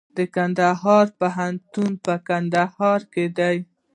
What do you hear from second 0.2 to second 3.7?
کندهار پوهنتون په کندهار کې دی